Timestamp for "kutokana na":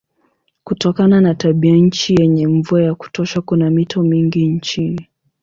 0.63-1.35